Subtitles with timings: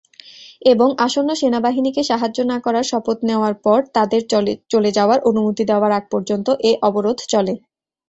[0.65, 4.21] এবং আসন্ন সেনাবাহিনীকে সাহায্য না করার শপথ নেওয়ার পর তাদের
[4.71, 7.53] চলে যাওয়ার অনুমতি দেওয়ার আগ পর্যন্ত এ অবরোধ চলে।